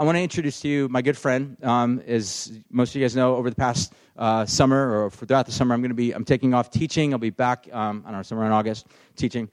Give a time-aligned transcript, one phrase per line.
[0.00, 1.56] I want to introduce to you my good friend.
[1.64, 5.50] Um, as most of you guys know, over the past uh, summer or throughout the
[5.50, 7.12] summer, I'm going to be I'm taking off teaching.
[7.12, 7.68] I'll be back.
[7.72, 9.50] Um, I don't know, somewhere in August teaching.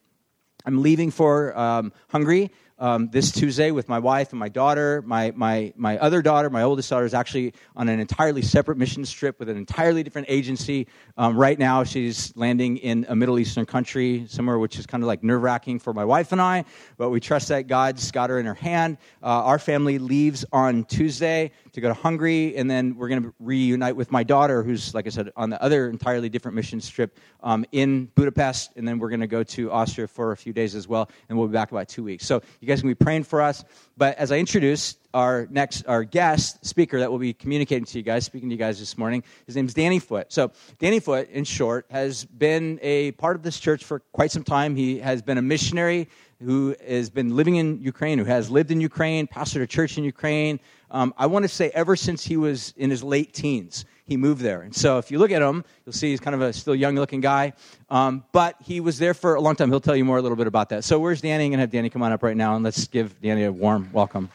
[0.63, 5.02] I'm leaving for um, Hungary um, this Tuesday with my wife and my daughter.
[5.06, 9.04] My, my, my other daughter, my oldest daughter, is actually on an entirely separate mission
[9.04, 10.88] trip with an entirely different agency.
[11.18, 15.08] Um, right now, she's landing in a Middle Eastern country, somewhere which is kind of
[15.08, 16.66] like nerve wracking for my wife and I,
[16.98, 18.98] but we trust that God's got her in her hand.
[19.21, 23.34] Uh, our family leaves on Tuesday to go to Hungary, and then we're going to
[23.40, 27.18] reunite with my daughter, who's, like I said, on the other entirely different mission trip
[27.44, 30.76] um, in Budapest, and then we're going to go to Austria for a few days
[30.76, 32.26] as well, and we'll be back about two weeks.
[32.26, 33.64] So you guys can be praying for us.
[33.96, 38.04] But as I introduce our next, our guest speaker that will be communicating to you
[38.04, 40.34] guys, speaking to you guys this morning, his name's Danny Foot.
[40.34, 44.44] So Danny Foot, in short, has been a part of this church for quite some
[44.44, 44.76] time.
[44.76, 46.10] He has been a missionary
[46.44, 50.04] who has been living in Ukraine, who has lived in Ukraine, pastored a church in
[50.04, 50.60] Ukraine.
[50.90, 54.41] Um, I want to say ever since he was in his late teens he moved
[54.41, 54.62] there.
[54.62, 56.96] And so if you look at him, you'll see he's kind of a still young
[56.96, 57.54] looking guy.
[57.90, 59.70] Um, but he was there for a long time.
[59.70, 60.84] He'll tell you more a little bit about that.
[60.84, 61.46] So where's Danny?
[61.46, 63.52] I'm going to have Danny come on up right now and let's give Danny a
[63.52, 64.29] warm welcome.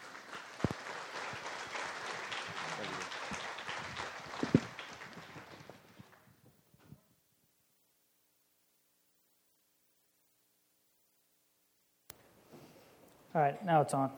[13.33, 14.11] All right, now it's on.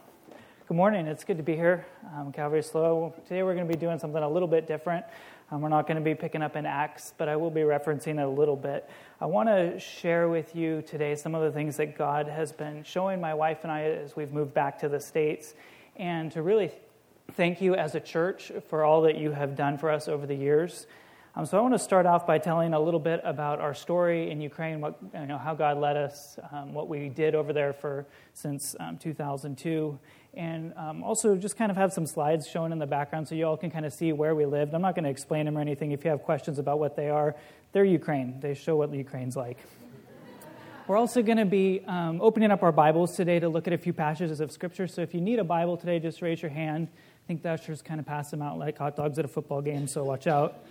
[0.67, 1.07] Good morning.
[1.07, 1.87] It's good to be here.
[2.17, 3.13] Um, Calvary SLO.
[3.29, 5.05] Today we're going to be doing something a little bit different.
[5.53, 8.19] Um, we're not going to be picking up in Acts, but I will be referencing
[8.19, 8.89] it a little bit.
[9.21, 12.83] I want to share with you today some of the things that God has been
[12.85, 15.53] showing my wife and I as we've moved back to the States,
[15.97, 16.73] and to really
[17.33, 20.35] thank you as a church for all that you have done for us over the
[20.35, 20.87] years.
[21.35, 24.31] Um, so I want to start off by telling a little bit about our story
[24.31, 27.73] in Ukraine, what, you know, how God led us, um, what we did over there
[27.73, 29.99] for since um, 2002,
[30.35, 33.47] and um, also just kind of have some slides shown in the background so you
[33.47, 34.75] all can kind of see where we lived.
[34.75, 35.93] I'm not going to explain them or anything.
[35.93, 37.35] If you have questions about what they are,
[37.73, 38.39] they're Ukraine.
[38.41, 39.57] They show what Ukraine's like.
[40.87, 43.79] We're also going to be um, opening up our Bibles today to look at a
[43.79, 44.87] few passages of Scripture.
[44.87, 46.89] So if you need a Bible today, just raise your hand.
[46.93, 49.63] I think the ushers kind of pass them out like hot dogs at a football
[49.63, 50.63] game, so watch out.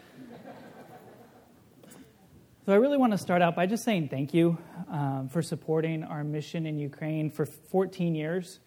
[2.63, 4.55] So I really want to start out by just saying thank you
[4.87, 8.59] um, for supporting our mission in Ukraine for 14 years.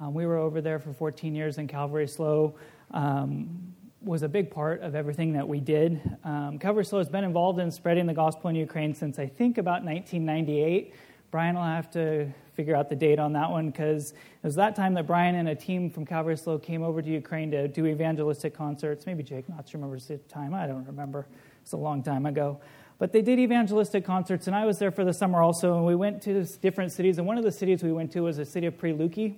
[0.00, 2.56] Um, we were over there for 14 years, and Calvary SLO
[2.90, 6.00] um, was a big part of everything that we did.
[6.24, 9.58] Um, Calvary SLO has been involved in spreading the gospel in Ukraine since I think
[9.58, 10.92] about 1998.
[11.30, 14.74] Brian will have to figure out the date on that one because it was that
[14.74, 17.86] time that Brian and a team from Calvary SLO came over to Ukraine to do
[17.86, 19.06] evangelistic concerts.
[19.06, 20.52] Maybe Jake Knotts remembers the time.
[20.52, 21.28] I don't remember.
[21.62, 22.60] It's a long time ago.
[22.98, 25.94] But they did evangelistic concerts, and I was there for the summer also, and we
[25.94, 27.18] went to different cities.
[27.18, 29.36] And one of the cities we went to was the city of Prilupy,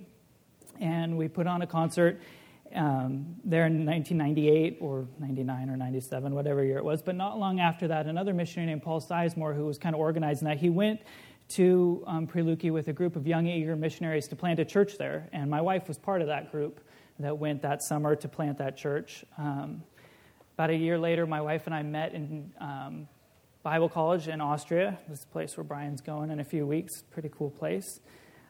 [0.79, 2.21] and we put on a concert
[2.73, 7.01] um, there in 1998 or 99 or 97, whatever year it was.
[7.01, 10.47] But not long after that, another missionary named Paul Sizemore, who was kind of organizing
[10.47, 11.01] that, he went
[11.49, 15.27] to um, Prilupy with a group of young, eager missionaries to plant a church there.
[15.33, 16.79] And my wife was part of that group
[17.19, 19.25] that went that summer to plant that church.
[19.37, 19.83] Um,
[20.53, 23.07] about a year later, my wife and I met in um,
[23.61, 27.03] Bible college in Austria, this is the place where Brian's going in a few weeks.
[27.11, 27.99] Pretty cool place.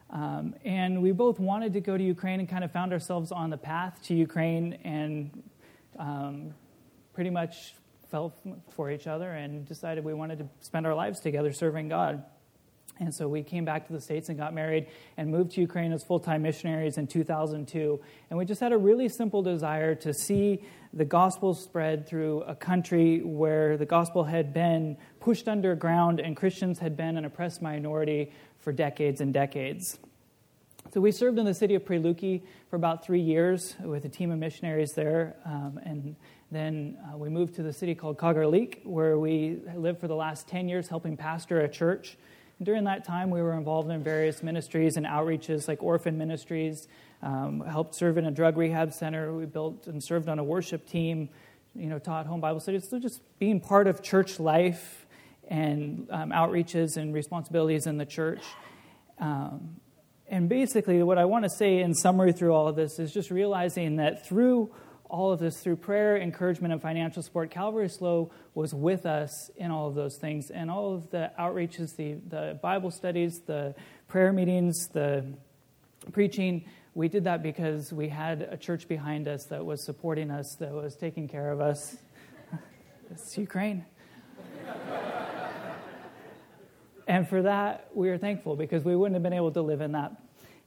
[0.08, 3.50] Um, and we both wanted to go to Ukraine and kind of found ourselves on
[3.50, 5.42] the path to Ukraine and
[5.98, 6.54] um,
[7.12, 7.74] pretty much
[8.08, 8.32] fell
[8.70, 12.22] for each other and decided we wanted to spend our lives together serving God.
[13.00, 15.92] And so we came back to the States and got married and moved to Ukraine
[15.92, 18.00] as full time missionaries in 2002.
[18.28, 22.54] And we just had a really simple desire to see the gospel spread through a
[22.54, 28.32] country where the gospel had been pushed underground and Christians had been an oppressed minority
[28.58, 29.98] for decades and decades.
[30.92, 34.32] So we served in the city of Prilupy for about three years with a team
[34.32, 36.16] of missionaries there, um, and
[36.50, 40.48] then uh, we moved to the city called Kagarlik, where we lived for the last
[40.48, 42.16] 10 years helping pastor a church.
[42.62, 46.88] During that time, we were involved in various ministries and outreaches like orphan ministries,
[47.22, 49.32] um, helped serve in a drug rehab center.
[49.34, 51.30] We built and served on a worship team,
[51.74, 52.86] you know, taught home Bible studies.
[52.90, 55.06] So just being part of church life
[55.48, 58.42] and um, outreaches and responsibilities in the church.
[59.18, 59.76] Um,
[60.28, 63.30] and basically, what I want to say in summary through all of this is just
[63.30, 64.70] realizing that through
[65.10, 69.70] all of this, through prayer, encouragement, and financial support, Calvary SLO was with us in
[69.70, 70.50] all of those things.
[70.50, 73.74] And all of the outreaches, the, the Bible studies, the
[74.08, 75.24] prayer meetings, the
[76.12, 76.64] preaching,
[76.94, 80.72] we did that because we had a church behind us that was supporting us, that
[80.72, 81.96] was taking care of us.
[83.10, 83.84] it's Ukraine.
[87.06, 89.92] And for that, we are thankful because we wouldn't have been able to live in
[89.92, 90.12] that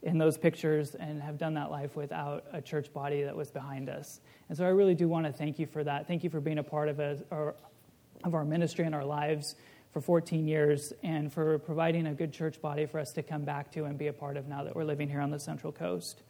[0.03, 3.89] in those pictures and have done that life without a church body that was behind
[3.89, 4.19] us.
[4.49, 6.07] And so I really do want to thank you for that.
[6.07, 6.99] Thank you for being a part of,
[7.31, 7.55] our,
[8.23, 9.55] of our ministry and our lives
[9.91, 13.71] for 14 years and for providing a good church body for us to come back
[13.71, 16.23] to and be a part of now that we're living here on the Central Coast.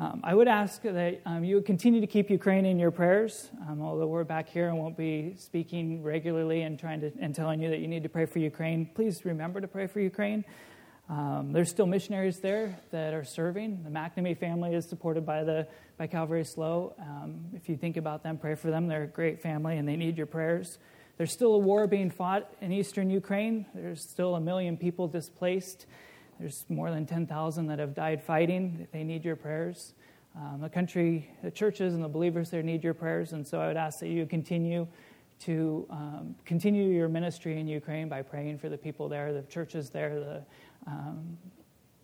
[0.00, 3.50] Um, I would ask that um, you would continue to keep Ukraine in your prayers,
[3.68, 7.60] um, although we're back here and won't be speaking regularly and trying to and telling
[7.60, 8.88] you that you need to pray for Ukraine.
[8.94, 10.44] Please remember to pray for Ukraine.
[11.12, 13.82] Um, there's still missionaries there that are serving.
[13.84, 15.68] The McNamee family is supported by the
[15.98, 16.94] by Calvary SLO.
[16.98, 18.86] Um, if you think about them, pray for them.
[18.88, 20.78] They're a great family and they need your prayers.
[21.18, 23.66] There's still a war being fought in eastern Ukraine.
[23.74, 25.84] There's still a million people displaced.
[26.40, 28.88] There's more than 10,000 that have died fighting.
[28.90, 29.92] They need your prayers.
[30.34, 33.34] Um, the country, the churches, and the believers there need your prayers.
[33.34, 34.86] And so I would ask that you continue
[35.44, 39.90] to um, continue your ministry in Ukraine by praying for the people there, the churches
[39.90, 40.44] there, the
[40.86, 41.36] um,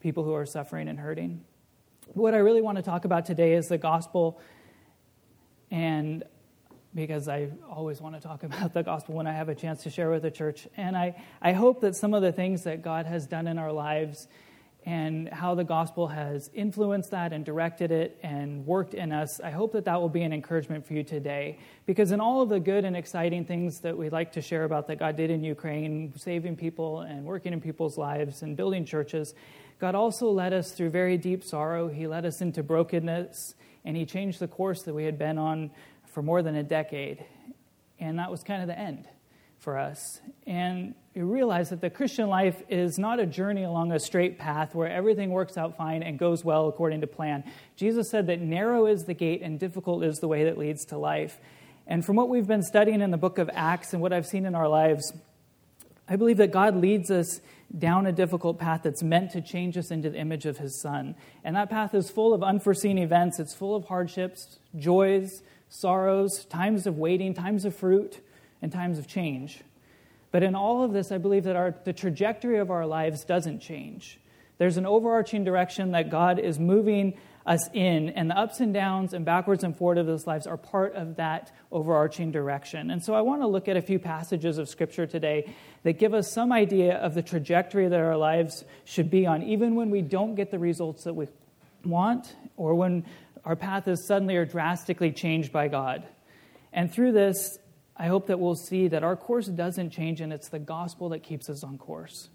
[0.00, 1.44] people who are suffering and hurting.
[2.14, 4.40] What I really want to talk about today is the gospel
[5.70, 6.24] and
[6.94, 9.90] because I always want to talk about the gospel when I have a chance to
[9.90, 10.66] share with the church.
[10.76, 13.72] And I, I hope that some of the things that God has done in our
[13.72, 14.26] lives
[14.88, 19.50] and how the gospel has influenced that and directed it and worked in us, I
[19.50, 21.58] hope that that will be an encouragement for you today.
[21.84, 24.86] Because in all of the good and exciting things that we like to share about
[24.86, 29.34] that God did in Ukraine, saving people and working in people's lives and building churches,
[29.78, 31.88] God also led us through very deep sorrow.
[31.88, 35.70] He led us into brokenness and He changed the course that we had been on
[36.06, 37.22] for more than a decade.
[38.00, 39.06] And that was kind of the end
[39.58, 40.20] for us.
[40.46, 44.74] And you realize that the Christian life is not a journey along a straight path
[44.74, 47.44] where everything works out fine and goes well according to plan.
[47.76, 50.98] Jesus said that narrow is the gate and difficult is the way that leads to
[50.98, 51.38] life.
[51.86, 54.46] And from what we've been studying in the book of Acts and what I've seen
[54.46, 55.12] in our lives,
[56.08, 57.40] I believe that God leads us
[57.76, 61.14] down a difficult path that's meant to change us into the image of His Son.
[61.44, 66.86] And that path is full of unforeseen events, it's full of hardships, joys, sorrows, times
[66.86, 68.20] of waiting, times of fruit,
[68.62, 69.60] and times of change.
[70.30, 73.60] But in all of this, I believe that our, the trajectory of our lives doesn't
[73.60, 74.18] change.
[74.58, 77.14] There's an overarching direction that God is moving
[77.46, 80.58] us in, and the ups and downs and backwards and forward of those lives are
[80.58, 82.90] part of that overarching direction.
[82.90, 86.12] And so I want to look at a few passages of Scripture today that give
[86.12, 90.02] us some idea of the trajectory that our lives should be on, even when we
[90.02, 91.26] don't get the results that we
[91.84, 93.06] want or when
[93.46, 96.06] our path is suddenly or drastically changed by God.
[96.74, 97.58] And through this,
[97.98, 101.24] I hope that we'll see that our course doesn't change and it's the gospel that
[101.24, 102.28] keeps us on course.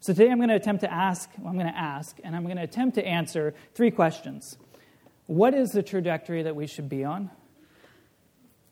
[0.00, 2.44] So today I'm going to attempt to ask, well, I'm going to ask, and I'm
[2.44, 4.56] going to attempt to answer three questions.
[5.26, 7.30] What is the trajectory that we should be on?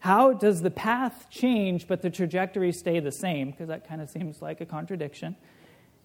[0.00, 3.50] How does the path change but the trajectory stay the same?
[3.50, 5.37] Because that kind of seems like a contradiction.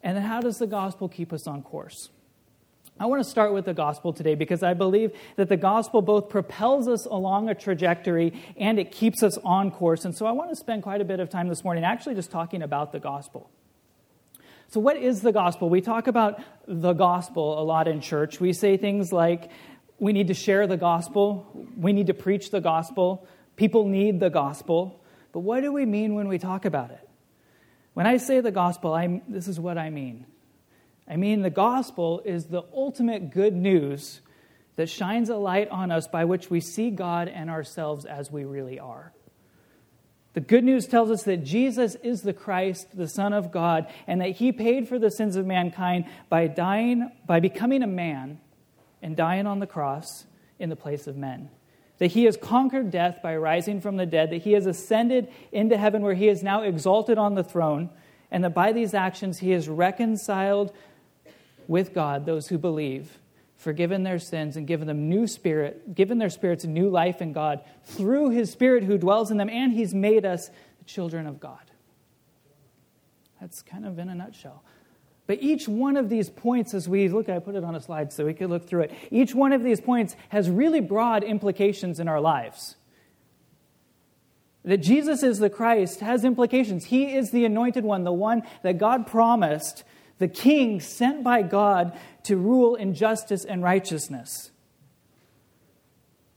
[0.03, 2.09] And then how does the gospel keep us on course?
[2.97, 6.29] I want to start with the gospel today because I believe that the gospel both
[6.29, 10.05] propels us along a trajectory and it keeps us on course.
[10.05, 12.31] And so I want to spend quite a bit of time this morning actually just
[12.31, 13.49] talking about the gospel.
[14.69, 15.69] So, what is the gospel?
[15.69, 18.39] We talk about the gospel a lot in church.
[18.39, 19.51] We say things like,
[19.99, 24.29] we need to share the gospel, we need to preach the gospel, people need the
[24.29, 25.03] gospel.
[25.33, 27.07] But what do we mean when we talk about it?
[27.93, 30.25] When I say the gospel, i this is what I mean.
[31.07, 34.21] I mean, the gospel is the ultimate good news
[34.75, 38.43] that shines a light on us by which we see God and ourselves as we
[38.43, 39.13] really are.
[40.33, 44.19] The good news tells us that Jesus is the Christ, the Son of God, and
[44.19, 48.41] that he paid for the sins of mankind by dying, by becoming a man
[49.01, 50.25] and dying on the cross
[50.59, 51.49] in the place of men.
[51.99, 55.77] That he has conquered death by rising from the dead, that he has ascended into
[55.77, 57.89] heaven where he is now exalted on the throne,
[58.29, 60.73] and that by these actions he has reconciled
[61.67, 63.17] with God those who believe,
[63.57, 67.33] forgiven their sins, and given them new spirit, given their spirits a new life in
[67.33, 71.39] God through his spirit who dwells in them, and he's made us the children of
[71.39, 71.59] God.
[73.39, 74.63] That's kind of in a nutshell.
[75.27, 78.13] But each one of these points, as we look, I put it on a slide
[78.13, 78.91] so we could look through it.
[79.09, 82.75] Each one of these points has really broad implications in our lives.
[84.63, 86.85] That Jesus is the Christ has implications.
[86.85, 89.83] He is the anointed one, the one that God promised
[90.17, 94.51] the king sent by God to rule in justice and righteousness.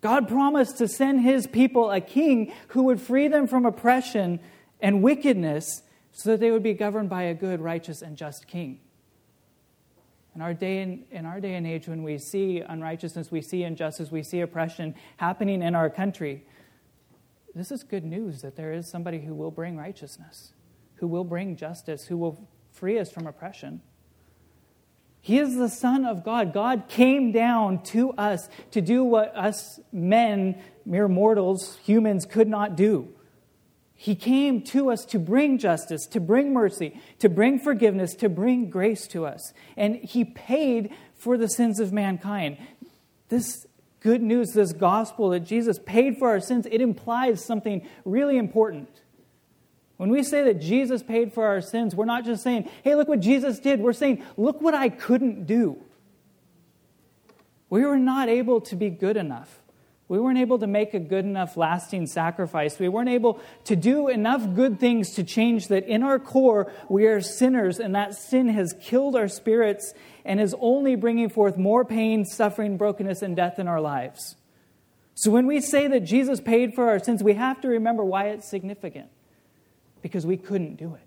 [0.01, 4.41] God promised to send his people a king who would free them from oppression
[4.81, 5.83] and wickedness
[6.13, 8.81] so that they would be governed by a good, righteous, and just king.
[10.35, 13.65] In our, day in, in our day and age, when we see unrighteousness, we see
[13.65, 16.45] injustice, we see oppression happening in our country,
[17.55, 20.53] this is good news that there is somebody who will bring righteousness,
[20.97, 23.81] who will bring justice, who will free us from oppression.
[25.21, 26.55] He is the Son of God.
[26.55, 32.77] God came down to us to do what us men, mere mortals, humans, could not
[32.77, 33.09] do.
[33.95, 38.71] He came to us to bring justice, to bring mercy, to bring forgiveness, to bring
[38.71, 39.53] grace to us.
[39.77, 42.59] And He paid for the sins of mankind.
[43.29, 43.67] This
[43.99, 48.89] good news, this gospel that Jesus paid for our sins, it implies something really important.
[49.99, 53.09] When we say that Jesus paid for our sins, we're not just saying, hey, look
[53.09, 53.81] what Jesus did.
[53.81, 55.83] We're saying, look what I couldn't do.
[57.69, 59.61] We were not able to be good enough.
[60.07, 62.79] We weren't able to make a good enough lasting sacrifice.
[62.79, 67.07] We weren't able to do enough good things to change that in our core we
[67.07, 69.93] are sinners and that sin has killed our spirits
[70.25, 74.37] and is only bringing forth more pain, suffering, brokenness, and death in our lives.
[75.15, 78.29] So when we say that Jesus paid for our sins, we have to remember why
[78.29, 79.11] it's significant
[80.03, 81.03] because we couldn't do it.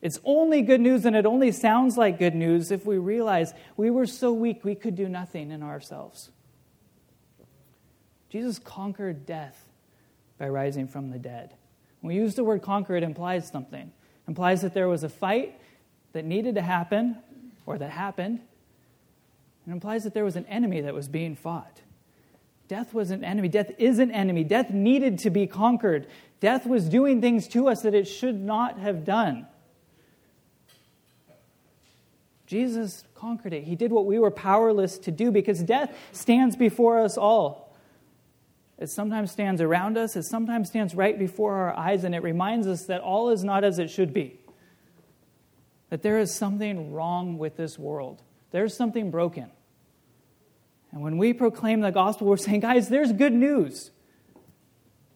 [0.00, 3.90] It's only good news and it only sounds like good news if we realize we
[3.90, 6.30] were so weak we could do nothing in ourselves.
[8.28, 9.68] Jesus conquered death
[10.38, 11.54] by rising from the dead.
[12.00, 13.88] When we use the word conquer, it implies something.
[13.88, 15.60] It implies that there was a fight
[16.12, 17.16] that needed to happen
[17.66, 18.40] or that happened.
[19.66, 21.80] It implies that there was an enemy that was being fought.
[22.68, 23.48] Death was an enemy.
[23.48, 24.44] Death is an enemy.
[24.44, 26.06] Death needed to be conquered.
[26.40, 29.46] Death was doing things to us that it should not have done.
[32.46, 33.64] Jesus conquered it.
[33.64, 37.76] He did what we were powerless to do because death stands before us all.
[38.78, 42.66] It sometimes stands around us, it sometimes stands right before our eyes, and it reminds
[42.66, 44.38] us that all is not as it should be.
[45.90, 49.50] That there is something wrong with this world, there's something broken.
[50.92, 53.90] And when we proclaim the gospel, we're saying, guys, there's good news.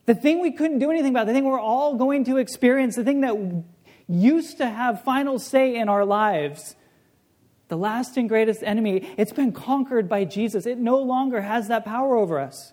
[0.06, 3.04] The thing we couldn't do anything about, the thing we're all going to experience, the
[3.04, 3.64] thing that
[4.08, 6.76] used to have final say in our lives,
[7.68, 10.66] the last and greatest enemy, it's been conquered by Jesus.
[10.66, 12.72] It no longer has that power over us.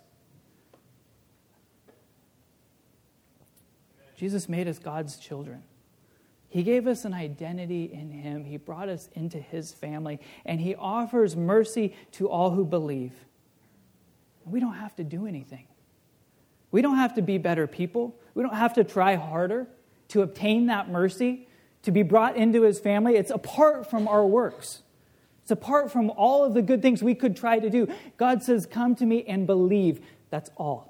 [4.17, 5.63] Jesus made us God's children.
[6.49, 8.43] He gave us an identity in Him.
[8.43, 13.13] He brought us into His family, and He offers mercy to all who believe.
[14.45, 15.67] We don't have to do anything.
[16.71, 18.19] We don't have to be better people.
[18.33, 19.67] We don't have to try harder
[20.09, 21.47] to obtain that mercy,
[21.83, 23.15] to be brought into His family.
[23.15, 24.81] It's apart from our works.
[25.43, 27.87] It's apart from all of the good things we could try to do.
[28.17, 30.01] God says, Come to me and believe.
[30.31, 30.88] That's all.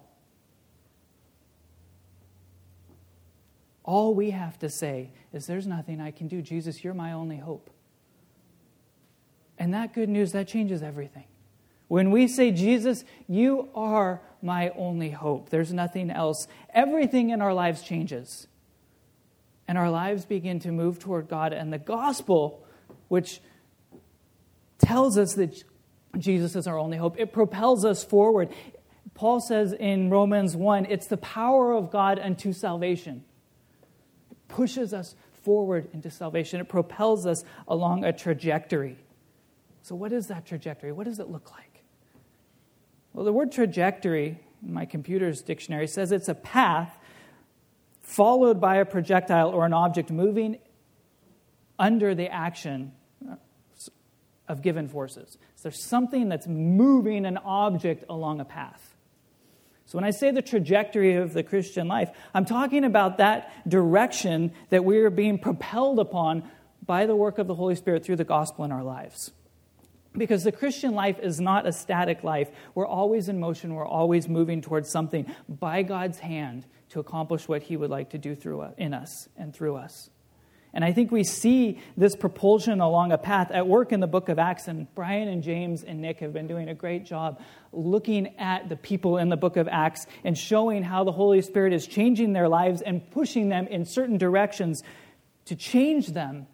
[3.90, 6.44] All we have to say is, There's nothing I can do.
[6.44, 7.72] Jesus, you're my only hope.
[9.58, 11.24] And that good news, that changes everything.
[11.88, 17.52] When we say, Jesus, you are my only hope, there's nothing else, everything in our
[17.52, 18.46] lives changes.
[19.68, 21.52] And our lives begin to move toward God.
[21.52, 22.64] And the gospel,
[23.08, 23.42] which
[24.78, 25.64] tells us that
[26.16, 28.50] Jesus is our only hope, it propels us forward.
[29.16, 33.24] Paul says in Romans 1 it's the power of God unto salvation
[34.50, 36.60] pushes us forward into salvation.
[36.60, 38.98] It propels us along a trajectory.
[39.82, 40.92] So, what is that trajectory?
[40.92, 41.84] What does it look like?
[43.14, 46.98] Well, the word trajectory in my computer's dictionary says it's a path
[48.02, 50.58] followed by a projectile or an object moving
[51.78, 52.92] under the action
[54.48, 55.38] of given forces.
[55.56, 58.89] So there's something that's moving an object along a path.
[59.90, 64.52] So, when I say the trajectory of the Christian life, I'm talking about that direction
[64.70, 66.44] that we are being propelled upon
[66.86, 69.32] by the work of the Holy Spirit through the gospel in our lives.
[70.16, 72.52] Because the Christian life is not a static life.
[72.76, 77.64] We're always in motion, we're always moving towards something by God's hand to accomplish what
[77.64, 80.12] He would like to do through, uh, in us and through us.
[80.74, 84.30] And I think we see this propulsion along a path at work in the book
[84.30, 84.68] of Acts.
[84.68, 88.76] And Brian and James and Nick have been doing a great job looking at the
[88.76, 92.48] people in the book of Acts and showing how the Holy Spirit is changing their
[92.48, 94.84] lives and pushing them in certain directions
[95.46, 96.48] to change them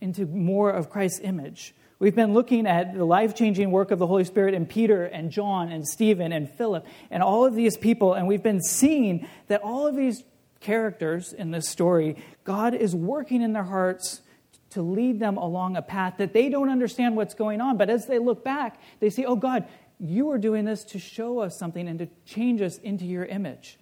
[0.00, 1.74] into more of Christ's image.
[2.00, 5.30] We've been looking at the life changing work of the Holy Spirit in Peter and
[5.30, 9.60] John and Stephen and Philip and all of these people, and we've been seeing that
[9.62, 10.24] all of these
[10.60, 12.16] characters in this story,
[12.50, 14.22] God is working in their hearts
[14.70, 17.76] to lead them along a path that they don't understand what's going on.
[17.76, 19.68] But as they look back, they see, oh, God,
[20.00, 23.78] you are doing this to show us something and to change us into your image,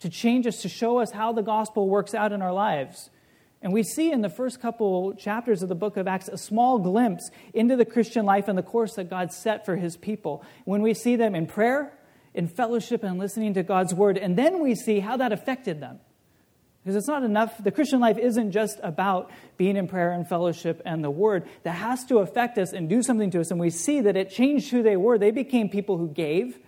[0.00, 3.10] to change us, to show us how the gospel works out in our lives.
[3.60, 6.78] And we see in the first couple chapters of the book of Acts a small
[6.78, 10.42] glimpse into the Christian life and the course that God set for his people.
[10.64, 11.92] When we see them in prayer,
[12.32, 16.00] in fellowship, and listening to God's word, and then we see how that affected them.
[16.88, 17.62] Because it's not enough.
[17.62, 21.46] The Christian life isn't just about being in prayer and fellowship and the word.
[21.64, 23.50] That has to affect us and do something to us.
[23.50, 25.18] And we see that it changed who they were.
[25.18, 26.58] They became people who gave,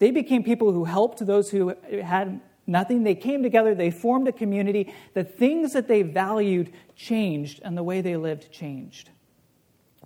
[0.00, 3.04] they became people who helped those who had nothing.
[3.04, 4.92] They came together, they formed a community.
[5.14, 9.10] The things that they valued changed, and the way they lived changed.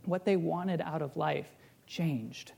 [0.04, 1.48] What they wanted out of life
[1.86, 2.52] changed.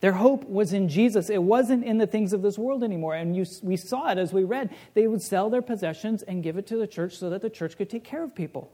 [0.00, 1.28] Their hope was in Jesus.
[1.28, 3.14] It wasn't in the things of this world anymore.
[3.14, 4.70] And you, we saw it as we read.
[4.94, 7.76] They would sell their possessions and give it to the church so that the church
[7.76, 8.70] could take care of people.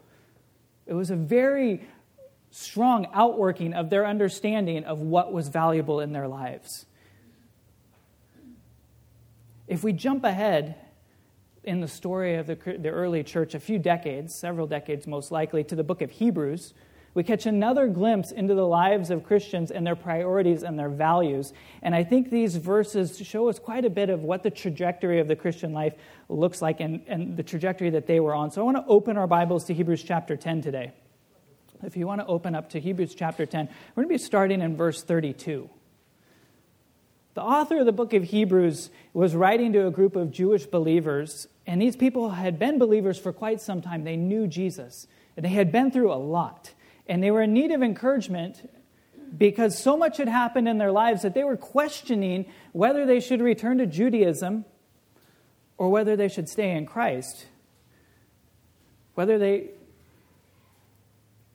[0.87, 1.83] It was a very
[2.51, 6.87] strong outworking of their understanding of what was valuable in their lives.
[9.67, 10.77] If we jump ahead
[11.65, 15.65] in the story of the, the early church a few decades, several decades most likely,
[15.65, 16.75] to the book of Hebrews,
[17.15, 21.53] we catch another glimpse into the lives of Christians and their priorities and their values.
[21.81, 25.29] And I think these verses show us quite a bit of what the trajectory of
[25.29, 25.95] the Christian life
[26.29, 28.51] looks like and, and the trajectory that they were on.
[28.51, 30.93] So I want to open our Bibles to Hebrews chapter 10 today.
[31.85, 34.61] If you want to open up to Hebrews chapter 10, we're going to be starting
[34.61, 35.71] in verse 32.
[37.35, 41.49] The author of the book of Hebrews was writing to a group of Jewish believers,
[41.67, 44.05] and these people had been believers for quite some time.
[44.05, 45.07] They knew Jesus,
[45.37, 46.73] and they had been through a lot.
[47.07, 48.71] And they were in need of encouragement
[49.37, 53.41] because so much had happened in their lives that they were questioning whether they should
[53.41, 54.65] return to Judaism
[55.77, 57.47] or whether they should stay in Christ.
[59.15, 59.71] Whether they,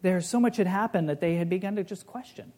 [0.01, 2.51] there so much had happened that they had begun to just question.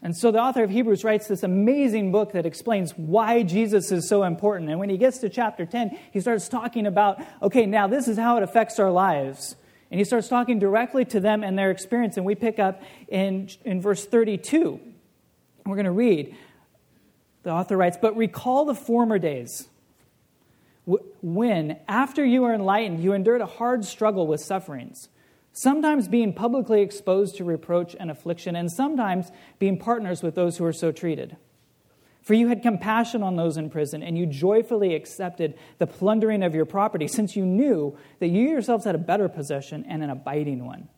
[0.00, 4.08] And so the author of Hebrews writes this amazing book that explains why Jesus is
[4.08, 4.70] so important.
[4.70, 8.16] And when he gets to chapter 10, he starts talking about okay, now this is
[8.16, 9.56] how it affects our lives.
[9.90, 12.16] And he starts talking directly to them and their experience.
[12.16, 14.80] And we pick up in, in verse 32.
[15.64, 16.36] We're going to read.
[17.42, 19.68] The author writes, But recall the former days
[21.20, 25.08] when, after you were enlightened, you endured a hard struggle with sufferings,
[25.52, 30.64] sometimes being publicly exposed to reproach and affliction, and sometimes being partners with those who
[30.64, 31.36] are so treated.
[32.22, 36.54] For you had compassion on those in prison, and you joyfully accepted the plundering of
[36.54, 40.66] your property, since you knew that you yourselves had a better possession and an abiding
[40.66, 40.88] one.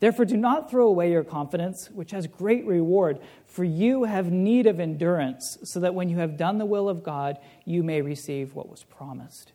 [0.00, 4.66] Therefore, do not throw away your confidence, which has great reward, for you have need
[4.66, 8.56] of endurance, so that when you have done the will of God, you may receive
[8.56, 9.52] what was promised.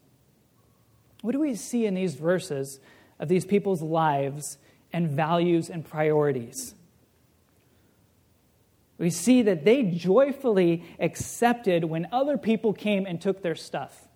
[1.21, 2.79] What do we see in these verses
[3.19, 4.57] of these people's lives
[4.93, 6.75] and values and priorities?
[8.97, 14.07] We see that they joyfully accepted when other people came and took their stuff.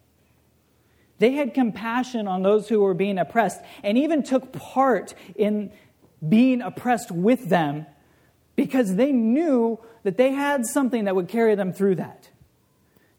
[1.19, 5.71] They had compassion on those who were being oppressed and even took part in
[6.27, 7.85] being oppressed with them
[8.55, 12.29] because they knew that they had something that would carry them through that.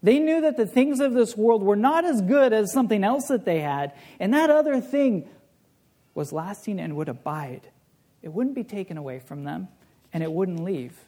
[0.01, 3.27] They knew that the things of this world were not as good as something else
[3.29, 5.29] that they had, and that other thing
[6.13, 7.69] was lasting and would abide.
[8.21, 9.69] It wouldn't be taken away from them,
[10.11, 10.99] and it wouldn't leave.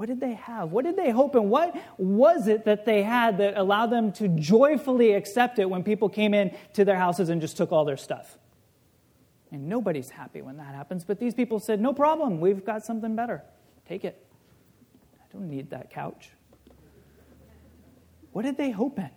[0.00, 0.72] What did they have?
[0.72, 1.50] What did they hope in?
[1.50, 6.08] What was it that they had that allowed them to joyfully accept it when people
[6.08, 8.38] came in to their houses and just took all their stuff?
[9.52, 13.14] And nobody's happy when that happens, but these people said, No problem, we've got something
[13.14, 13.42] better.
[13.86, 14.26] Take it.
[15.20, 16.30] I don't need that couch.
[18.32, 19.10] What did they hope in?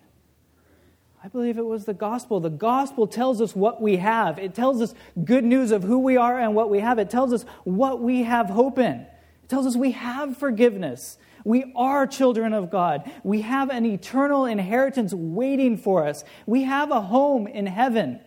[1.24, 2.42] I believe it was the gospel.
[2.42, 4.38] The gospel tells us what we have.
[4.38, 4.94] It tells us
[5.24, 7.00] good news of who we are and what we have.
[7.00, 9.06] It tells us what we have hope in.
[9.44, 11.18] It tells us we have forgiveness.
[11.46, 13.12] We are children of God.
[13.24, 16.24] We have an eternal inheritance waiting for us.
[16.46, 18.20] We have a home in heaven.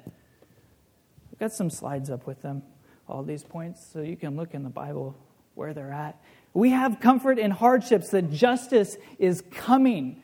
[1.33, 2.63] I've got some slides up with them,
[3.09, 5.17] all these points, so you can look in the Bible
[5.55, 6.21] where they're at.
[6.53, 10.23] We have comfort in hardships, that justice is coming.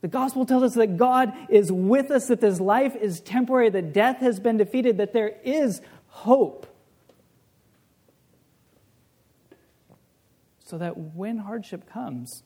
[0.00, 3.92] The gospel tells us that God is with us, that this life is temporary, that
[3.92, 6.66] death has been defeated, that there is hope.
[10.66, 12.42] So that when hardship comes,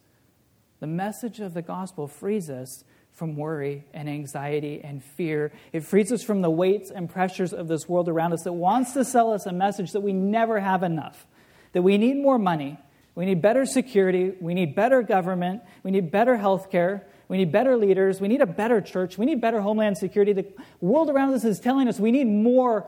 [0.79, 5.53] the message of the gospel frees us from worry and anxiety and fear.
[5.73, 8.93] It frees us from the weights and pressures of this world around us that wants
[8.93, 11.27] to sell us a message that we never have enough,
[11.73, 12.79] that we need more money,
[13.15, 17.51] we need better security, we need better government, we need better health care, we need
[17.51, 20.35] better leaders, we need a better church, we need better homeland security.
[20.35, 20.47] The
[20.81, 22.87] world around us is telling us we need more,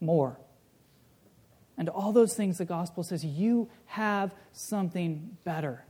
[0.00, 0.38] more.
[1.78, 5.84] And all those things, the gospel says, you have something better.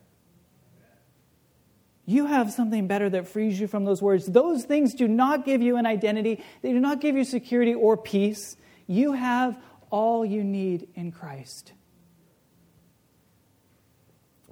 [2.04, 4.26] You have something better that frees you from those words.
[4.26, 7.96] Those things do not give you an identity, they do not give you security or
[7.96, 8.56] peace.
[8.86, 9.56] You have
[9.90, 11.72] all you need in Christ.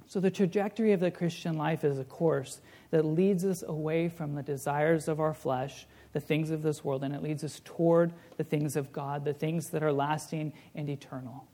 [0.07, 4.35] So, the trajectory of the Christian life is a course that leads us away from
[4.35, 8.13] the desires of our flesh, the things of this world, and it leads us toward
[8.37, 11.45] the things of God, the things that are lasting and eternal.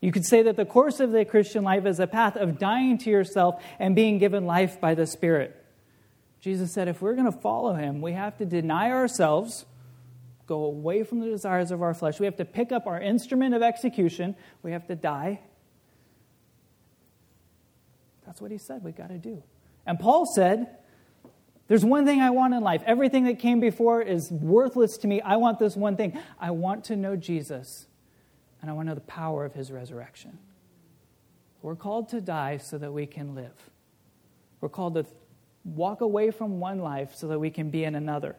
[0.00, 2.98] You could say that the course of the Christian life is a path of dying
[2.98, 5.54] to yourself and being given life by the Spirit.
[6.40, 9.66] Jesus said if we're going to follow him, we have to deny ourselves,
[10.48, 12.18] go away from the desires of our flesh.
[12.18, 14.34] We have to pick up our instrument of execution.
[14.64, 15.42] We have to die.
[18.26, 19.44] That's what he said we got to do.
[19.86, 20.78] And Paul said,
[21.68, 22.82] There's one thing I want in life.
[22.86, 25.20] Everything that came before is worthless to me.
[25.20, 26.18] I want this one thing.
[26.40, 27.86] I want to know Jesus
[28.60, 30.38] and I want to know the power of his resurrection.
[31.60, 33.70] We're called to die so that we can live.
[34.60, 35.04] We're called to
[35.64, 38.36] walk away from one life so that we can be in another.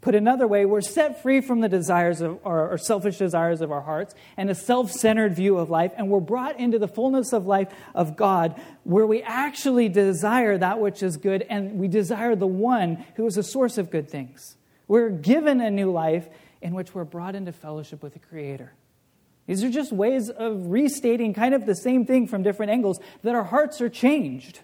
[0.00, 3.72] Put another way, we're set free from the desires of our, our selfish desires of
[3.72, 7.32] our hearts and a self centered view of life, and we're brought into the fullness
[7.32, 12.36] of life of God, where we actually desire that which is good and we desire
[12.36, 14.56] the one who is a source of good things.
[14.86, 16.28] We're given a new life
[16.60, 18.72] in which we're brought into fellowship with the Creator.
[19.46, 23.34] These are just ways of restating kind of the same thing from different angles that
[23.34, 24.60] our hearts are changed.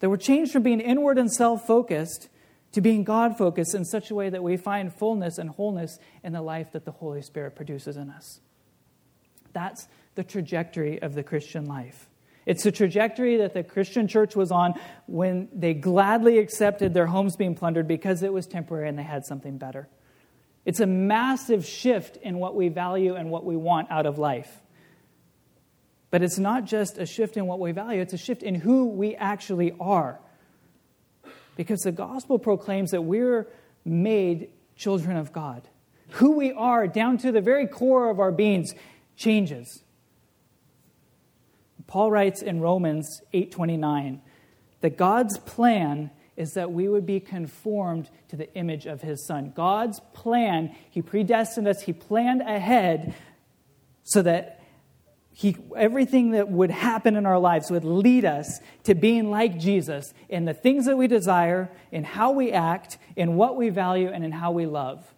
[0.00, 2.28] That we're changed from being inward and self focused
[2.74, 6.32] to being God focused in such a way that we find fullness and wholeness in
[6.32, 8.40] the life that the Holy Spirit produces in us.
[9.52, 12.08] That's the trajectory of the Christian life.
[12.46, 14.74] It's the trajectory that the Christian church was on
[15.06, 19.24] when they gladly accepted their homes being plundered because it was temporary and they had
[19.24, 19.88] something better.
[20.64, 24.62] It's a massive shift in what we value and what we want out of life.
[26.10, 28.86] But it's not just a shift in what we value, it's a shift in who
[28.86, 30.20] we actually are.
[31.56, 33.46] Because the gospel proclaims that we're
[33.84, 35.68] made children of God.
[36.10, 38.72] Who we are, down to the very core of our beings,
[39.16, 39.82] changes.
[41.86, 44.20] Paul writes in Romans 8:29
[44.80, 49.52] that God's plan is that we would be conformed to the image of his son.
[49.54, 53.14] God's plan, he predestined us, he planned ahead
[54.02, 54.60] so that
[55.36, 60.14] he, everything that would happen in our lives would lead us to being like Jesus
[60.28, 64.24] in the things that we desire, in how we act, in what we value, and
[64.24, 65.12] in how we love.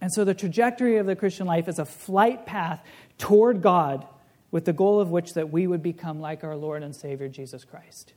[0.00, 2.82] And so the trajectory of the Christian life is a flight path
[3.18, 4.04] toward God
[4.50, 7.64] with the goal of which that we would become like our Lord and Savior Jesus
[7.64, 8.14] Christ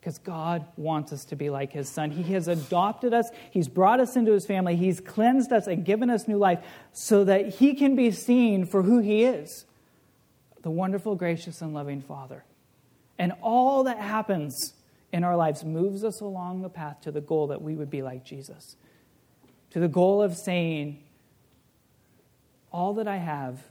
[0.00, 2.10] because God wants us to be like his son.
[2.10, 6.08] He has adopted us, he's brought us into his family, he's cleansed us and given
[6.08, 6.60] us new life
[6.92, 9.64] so that he can be seen for who he is
[10.62, 12.44] the wonderful, gracious, and loving Father.
[13.16, 14.74] And all that happens
[15.12, 18.02] in our lives moves us along the path to the goal that we would be
[18.02, 18.76] like Jesus,
[19.70, 21.02] to the goal of saying,
[22.72, 23.62] All that I have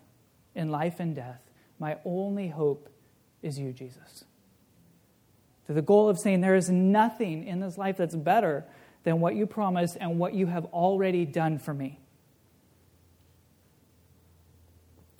[0.55, 1.41] in life and death,
[1.77, 2.89] my only hope
[3.41, 4.23] is you, Jesus
[5.67, 8.65] to the goal of saying there is nothing in this life that's better
[9.03, 11.99] than what you promised and what you have already done for me.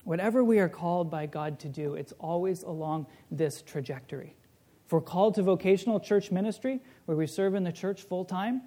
[0.04, 4.36] Whatever we are called by God to do, it's always along this trajectory.
[4.86, 8.62] If we're called to vocational church ministry, where we serve in the church full time,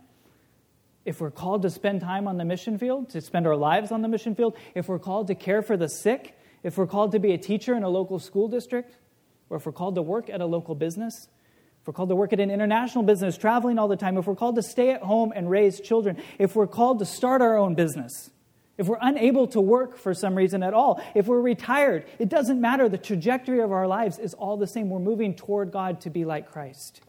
[1.07, 4.03] if we're called to spend time on the mission field, to spend our lives on
[4.03, 7.19] the mission field, if we're called to care for the sick, if we're called to
[7.19, 8.99] be a teacher in a local school district,
[9.49, 11.29] or if we're called to work at a local business,
[11.81, 14.35] if we're called to work at an international business, traveling all the time, if we're
[14.35, 17.75] called to stay at home and raise children, if we're called to start our own
[17.75, 18.31] business,
[18.77, 22.61] if we're unable to work for some reason at all, if we're retired, it doesn't
[22.61, 22.89] matter.
[22.89, 24.91] The trajectory of our lives is all the same.
[24.91, 27.01] We're moving toward God to be like Christ.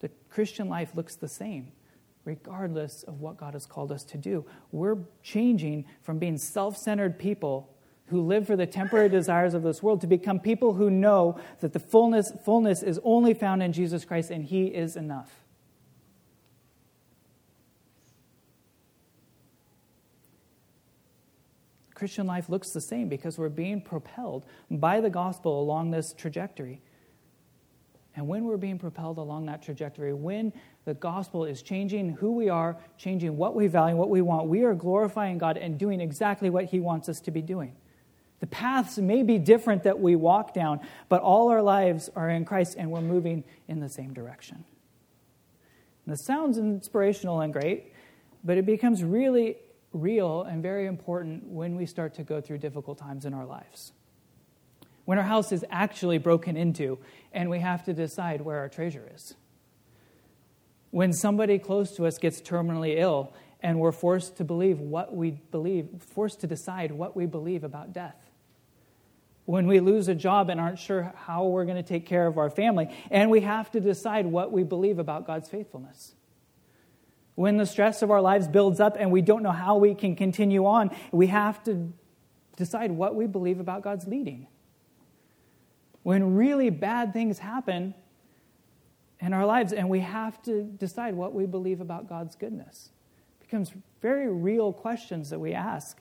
[0.00, 1.72] The Christian life looks the same,
[2.24, 4.44] regardless of what God has called us to do.
[4.70, 7.73] We're changing from being self centered people
[8.06, 11.72] who live for the temporary desires of this world to become people who know that
[11.72, 15.30] the fullness, fullness is only found in Jesus Christ and He is enough.
[21.94, 26.82] Christian life looks the same because we're being propelled by the gospel along this trajectory.
[28.16, 30.52] And when we're being propelled along that trajectory, when
[30.84, 34.64] the gospel is changing who we are, changing what we value, what we want, we
[34.64, 37.74] are glorifying God and doing exactly what He wants us to be doing.
[38.44, 42.44] The paths may be different that we walk down, but all our lives are in
[42.44, 44.66] Christ and we're moving in the same direction.
[46.04, 47.94] And this sounds inspirational and great,
[48.44, 49.56] but it becomes really
[49.94, 53.92] real and very important when we start to go through difficult times in our lives.
[55.06, 56.98] When our house is actually broken into
[57.32, 59.36] and we have to decide where our treasure is.
[60.90, 65.30] When somebody close to us gets terminally ill and we're forced to believe what we
[65.30, 68.23] believe, forced to decide what we believe about death.
[69.46, 72.38] When we lose a job and aren't sure how we're going to take care of
[72.38, 76.14] our family, and we have to decide what we believe about God's faithfulness.
[77.34, 80.16] When the stress of our lives builds up and we don't know how we can
[80.16, 81.92] continue on, we have to
[82.56, 84.46] decide what we believe about God's leading.
[86.04, 87.94] When really bad things happen
[89.20, 92.90] in our lives and we have to decide what we believe about God's goodness.
[93.40, 95.98] It becomes very real questions that we ask.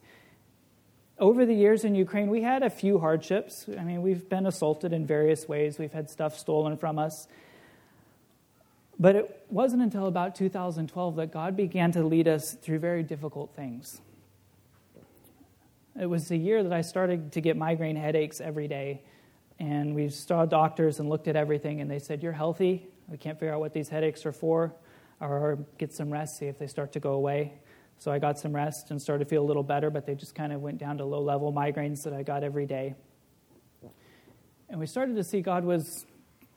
[1.20, 3.68] Over the years in Ukraine, we had a few hardships.
[3.78, 5.78] I mean, we've been assaulted in various ways.
[5.78, 7.28] We've had stuff stolen from us.
[9.00, 13.56] But it wasn't until about 2012 that God began to lead us through very difficult
[13.56, 14.02] things.
[16.00, 19.04] It was the year that I started to get migraine headaches every day.
[19.60, 22.88] And we saw doctors and looked at everything, and they said, You're healthy.
[23.08, 24.74] We can't figure out what these headaches are for,
[25.22, 27.54] or get some rest, see if they start to go away.
[28.04, 30.36] So I got some rest and started to feel a little better, but they just
[30.36, 32.96] kind of went down to low level migraines that I got every day.
[34.68, 36.06] And we started to see God was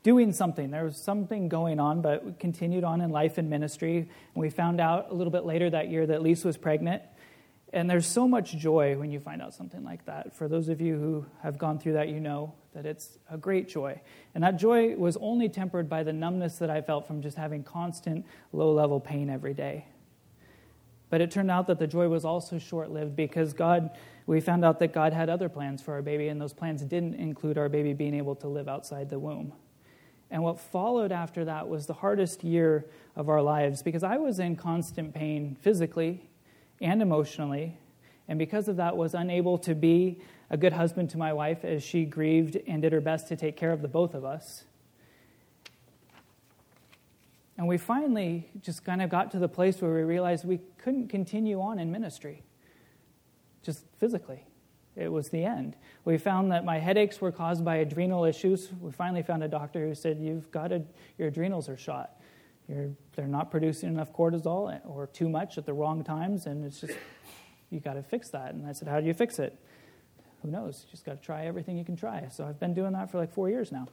[0.03, 0.71] doing something.
[0.71, 3.99] There was something going on, but we continued on in life and ministry.
[3.99, 7.01] And we found out a little bit later that year that Lisa was pregnant.
[7.71, 10.35] And there's so much joy when you find out something like that.
[10.35, 13.69] For those of you who have gone through that, you know that it's a great
[13.69, 14.01] joy.
[14.35, 17.63] And that joy was only tempered by the numbness that I felt from just having
[17.63, 19.85] constant low level pain every day.
[21.09, 23.91] But it turned out that the joy was also short lived because God,
[24.25, 27.15] we found out that God had other plans for our baby, and those plans didn't
[27.15, 29.53] include our baby being able to live outside the womb.
[30.29, 34.39] And what followed after that was the hardest year of our lives because I was
[34.39, 36.29] in constant pain physically
[36.81, 37.77] and emotionally.
[38.27, 41.81] And because of that, was unable to be a good husband to my wife as
[41.81, 44.65] she grieved and did her best to take care of the both of us.
[47.57, 51.07] And we finally just kind of got to the place where we realized we couldn't
[51.07, 52.43] continue on in ministry,
[53.63, 54.45] just physically.
[54.95, 55.75] It was the end.
[56.05, 58.69] We found that my headaches were caused by adrenal issues.
[58.81, 60.83] We finally found a doctor who said, You've got a,
[61.17, 62.19] your adrenals are shot.
[62.67, 66.81] You're, they're not producing enough cortisol or too much at the wrong times, and it's
[66.81, 66.97] just,
[67.69, 68.53] you got to fix that.
[68.53, 69.57] And I said, How do you fix it?
[70.41, 70.83] Who knows?
[70.85, 72.27] You just got to try everything you can try.
[72.31, 73.87] So I've been doing that for like four years now.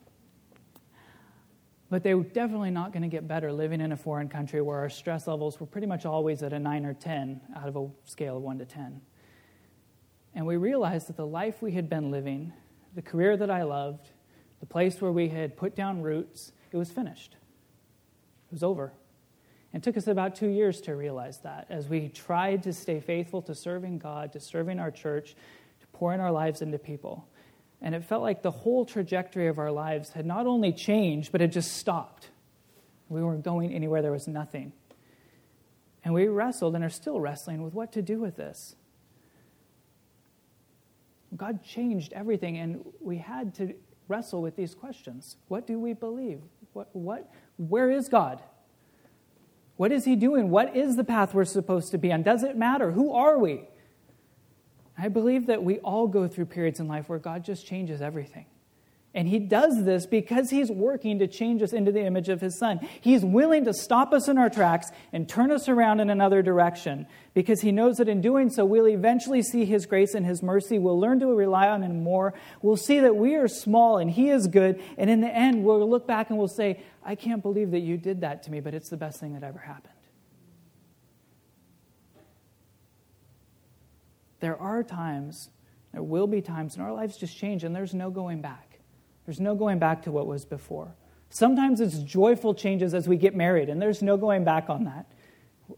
[1.90, 4.78] But they were definitely not going to get better living in a foreign country where
[4.78, 7.88] our stress levels were pretty much always at a 9 or 10 out of a
[8.04, 9.00] scale of 1 to 10.
[10.34, 12.52] And we realized that the life we had been living,
[12.94, 14.08] the career that I loved,
[14.60, 17.36] the place where we had put down roots, it was finished.
[18.50, 18.92] It was over.
[19.72, 23.00] And it took us about two years to realize that as we tried to stay
[23.00, 25.34] faithful to serving God, to serving our church,
[25.80, 27.28] to pouring our lives into people.
[27.84, 31.42] And it felt like the whole trajectory of our lives had not only changed, but
[31.42, 32.30] had just stopped.
[33.10, 34.72] We weren't going anywhere, there was nothing.
[36.02, 38.74] And we wrestled and are still wrestling with what to do with this.
[41.36, 43.74] God changed everything, and we had to
[44.08, 45.36] wrestle with these questions.
[45.48, 46.40] What do we believe?
[46.72, 48.42] What, what, where is God?
[49.76, 50.48] What is He doing?
[50.48, 52.22] What is the path we're supposed to be on?
[52.22, 52.92] Does it matter?
[52.92, 53.68] Who are we?
[54.96, 58.46] I believe that we all go through periods in life where God just changes everything.
[59.16, 62.58] And he does this because he's working to change us into the image of his
[62.58, 62.80] son.
[63.00, 67.06] He's willing to stop us in our tracks and turn us around in another direction
[67.32, 70.80] because he knows that in doing so, we'll eventually see his grace and his mercy.
[70.80, 72.34] We'll learn to rely on him more.
[72.60, 74.82] We'll see that we are small and he is good.
[74.98, 77.96] And in the end, we'll look back and we'll say, I can't believe that you
[77.96, 79.93] did that to me, but it's the best thing that ever happened.
[84.44, 85.48] There are times,
[85.94, 88.78] there will be times, and our lives just change, and there's no going back.
[89.24, 90.94] There's no going back to what was before.
[91.30, 95.06] Sometimes it's joyful changes as we get married, and there's no going back on that.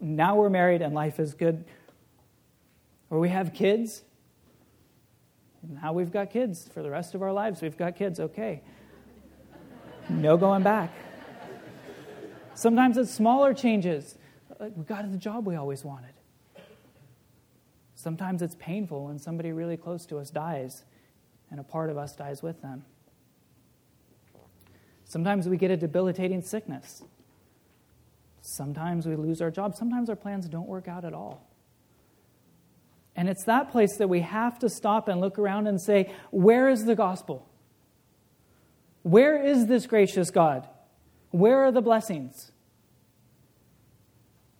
[0.01, 1.65] Now we're married and life is good.
[3.09, 4.03] Or we have kids.
[5.63, 7.63] Now we've got kids for the rest of our lives.
[7.63, 8.63] We've got kids, okay.
[10.09, 10.93] No going back.
[12.55, 14.19] Sometimes it's smaller changes.
[14.59, 16.16] we got the job we always wanted.
[17.97, 20.85] Sometimes it's painful when somebody really close to us dies
[21.51, 22.85] and a part of us dies with them.
[25.05, 27.03] Sometimes we get a debilitating sickness.
[28.43, 29.75] Sometimes we lose our job.
[29.75, 31.49] Sometimes our plans don't work out at all.
[33.17, 36.69] And it's that place that we have to stop and look around and say, Where
[36.69, 37.49] is the gospel?
[39.03, 40.69] Where is this gracious God?
[41.31, 42.53] Where are the blessings?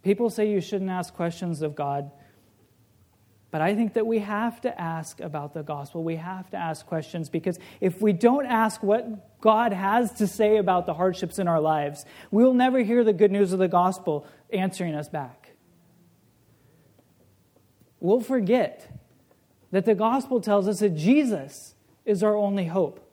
[0.03, 2.11] People say you shouldn't ask questions of God
[3.57, 6.05] but I think that we have to ask about the gospel.
[6.05, 10.59] We have to ask questions because if we don't ask what God has to say
[10.59, 14.27] about the hardships in our lives, we'll never hear the good news of the gospel
[14.53, 15.53] answering us back.
[17.99, 18.95] we'll forget
[19.71, 23.11] that the gospel tells us that Jesus is our only hope.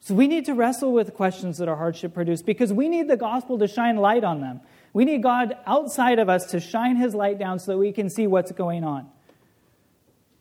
[0.00, 3.16] So we need to wrestle with questions that our hardship produce because we need the
[3.16, 4.60] gospel to shine light on them.
[4.94, 8.08] We need God outside of us to shine his light down so that we can
[8.08, 9.10] see what's going on.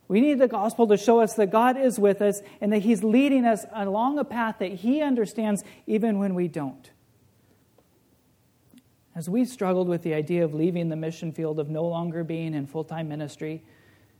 [0.07, 3.03] We need the gospel to show us that God is with us and that he's
[3.03, 6.91] leading us along a path that he understands even when we don't.
[9.15, 12.53] As we struggled with the idea of leaving the mission field, of no longer being
[12.53, 13.63] in full time ministry,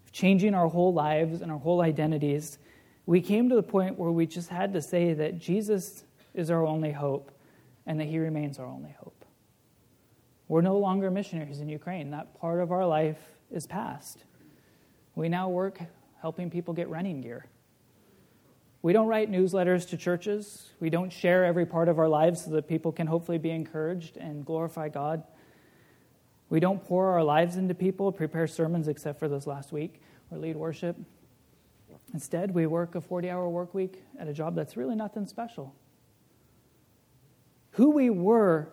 [0.04, 2.58] of changing our whole lives and our whole identities,
[3.06, 6.66] we came to the point where we just had to say that Jesus is our
[6.66, 7.32] only hope
[7.86, 9.13] and that he remains our only hope.
[10.54, 12.12] We're no longer missionaries in Ukraine.
[12.12, 13.18] That part of our life
[13.50, 14.24] is past.
[15.16, 15.80] We now work
[16.22, 17.48] helping people get running gear.
[18.84, 20.70] We don't write newsletters to churches.
[20.80, 24.16] We don't share every part of our lives so that people can hopefully be encouraged
[24.18, 25.24] and glorify God.
[26.52, 30.38] We don't pour our lives into people, prepare sermons except for this last week, or
[30.38, 30.98] lead worship.
[32.14, 35.74] Instead, we work a 40 hour work week at a job that's really nothing special.
[37.72, 38.72] Who we were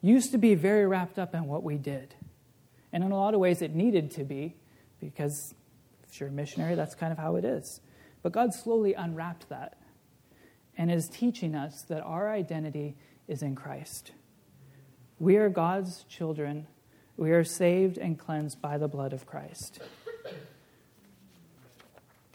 [0.00, 2.14] used to be very wrapped up in what we did.
[2.92, 4.56] And in a lot of ways, it needed to be,
[5.00, 5.54] because
[6.08, 7.80] if you're a missionary, that's kind of how it is.
[8.22, 9.78] But God slowly unwrapped that
[10.76, 14.12] and is teaching us that our identity is in Christ.
[15.18, 16.66] We are God's children.
[17.16, 19.80] We are saved and cleansed by the blood of Christ.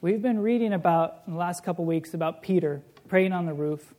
[0.01, 3.93] We've been reading about, in the last couple weeks, about Peter praying on the roof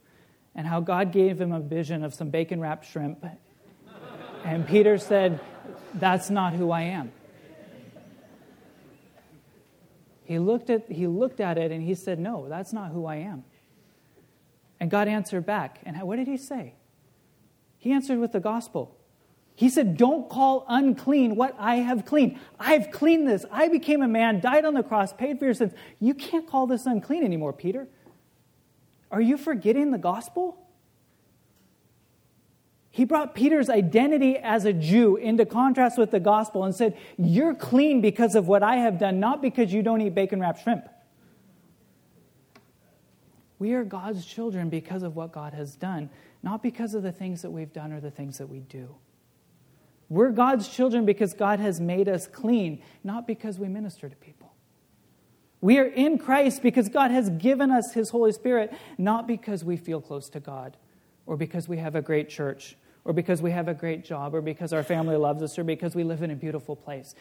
[0.54, 3.24] and how God gave him a vision of some bacon wrapped shrimp.
[4.44, 5.40] And Peter said,
[5.94, 7.12] That's not who I am.
[10.24, 13.16] He looked, at, he looked at it and he said, No, that's not who I
[13.16, 13.44] am.
[14.80, 15.80] And God answered back.
[15.84, 16.74] And what did he say?
[17.78, 18.96] He answered with the gospel.
[19.54, 22.38] He said, Don't call unclean what I have cleaned.
[22.58, 23.44] I've cleaned this.
[23.50, 25.72] I became a man, died on the cross, paid for your sins.
[26.00, 27.86] You can't call this unclean anymore, Peter.
[29.10, 30.63] Are you forgetting the gospel?
[32.94, 37.52] He brought Peter's identity as a Jew into contrast with the gospel and said, You're
[37.52, 40.88] clean because of what I have done, not because you don't eat bacon wrapped shrimp.
[43.58, 46.08] We are God's children because of what God has done,
[46.40, 48.94] not because of the things that we've done or the things that we do.
[50.08, 54.54] We're God's children because God has made us clean, not because we minister to people.
[55.60, 59.76] We are in Christ because God has given us His Holy Spirit, not because we
[59.76, 60.76] feel close to God,
[61.26, 64.40] or because we have a great church, or because we have a great job, or
[64.40, 67.14] because our family loves us, or because we live in a beautiful place.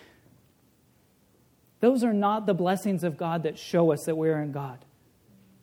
[1.79, 4.85] Those are not the blessings of God that show us that we're in God.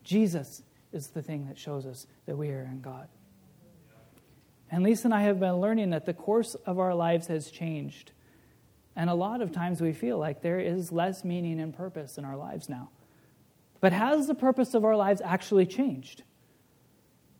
[0.05, 3.09] Jesus is the thing that shows us that we are in God.
[4.71, 8.13] And Lisa and I have been learning that the course of our lives has changed.
[8.95, 12.25] And a lot of times we feel like there is less meaning and purpose in
[12.25, 12.91] our lives now.
[13.81, 16.23] But has the purpose of our lives actually changed?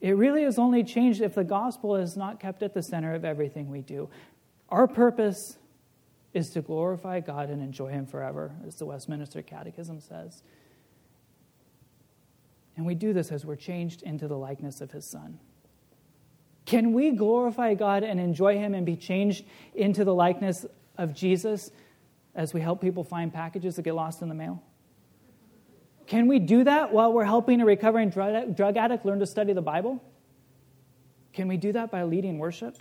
[0.01, 3.25] It really has only changed if the gospel is not kept at the center of
[3.25, 4.09] everything we do.
[4.71, 5.59] Our purpose
[6.33, 10.43] is to glorify God and enjoy Him forever, as the Westminster Catechism says.
[12.77, 15.39] And we do this as we're changed into the likeness of His Son.
[16.65, 20.65] Can we glorify God and enjoy Him and be changed into the likeness
[20.97, 21.73] of Jesus
[22.35, 24.63] as we help people find packages that get lost in the mail?
[26.11, 29.63] Can we do that while we're helping a recovering drug addict learn to study the
[29.63, 30.03] Bible?
[31.33, 32.77] Can we do that by leading worship?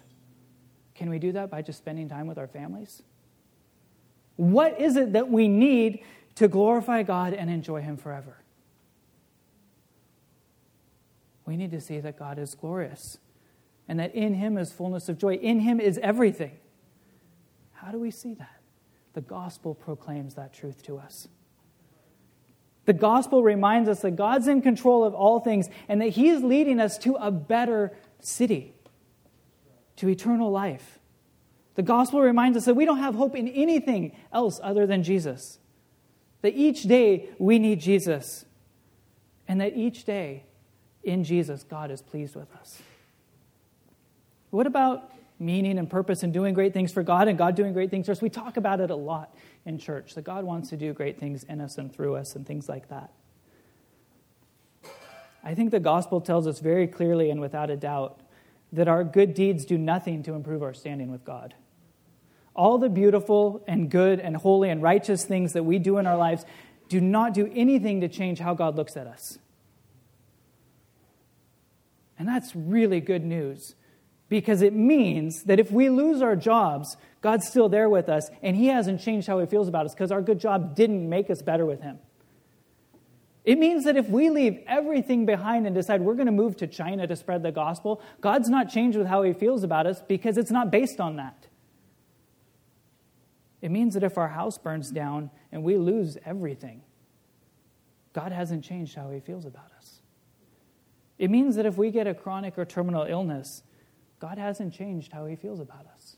[0.96, 3.04] Can we do that by just spending time with our families?
[4.36, 6.04] What is it that we need
[6.36, 8.38] to glorify God and enjoy Him forever?
[11.46, 13.20] We need to see that God is glorious
[13.88, 15.36] and that in him is fullness of joy.
[15.36, 16.58] In him is everything.
[17.74, 18.62] How do we see that?
[19.14, 21.28] The gospel proclaims that truth to us.
[22.90, 26.42] The gospel reminds us that God's in control of all things and that he is
[26.44, 28.74] leading us to a better city,
[29.98, 30.98] to eternal life.
[31.76, 35.60] The gospel reminds us that we don't have hope in anything else other than Jesus.
[36.42, 38.46] That each day we need Jesus.
[39.48, 40.46] And that each day
[41.04, 42.82] in Jesus, God is pleased with us.
[44.50, 47.92] What about meaning and purpose and doing great things for God and God doing great
[47.92, 48.20] things for us?
[48.24, 49.32] We talk about it a lot
[49.70, 52.46] in church that God wants to do great things in us and through us and
[52.46, 53.14] things like that.
[55.42, 58.20] I think the gospel tells us very clearly and without a doubt
[58.74, 61.54] that our good deeds do nothing to improve our standing with God.
[62.56, 66.18] All the beautiful and good and holy and righteous things that we do in our
[66.18, 66.44] lives
[66.90, 69.38] do not do anything to change how God looks at us.
[72.18, 73.76] And that's really good news
[74.30, 78.56] because it means that if we lose our jobs, God's still there with us, and
[78.56, 81.42] He hasn't changed how He feels about us because our good job didn't make us
[81.42, 82.00] better with Him.
[83.44, 86.68] It means that if we leave everything behind and decide we're going to move to
[86.68, 90.38] China to spread the gospel, God's not changed with how He feels about us because
[90.38, 91.48] it's not based on that.
[93.62, 96.84] It means that if our house burns down and we lose everything,
[98.14, 100.02] God hasn't changed how He feels about us.
[101.18, 103.64] It means that if we get a chronic or terminal illness,
[104.20, 106.18] God hasn't changed how he feels about us.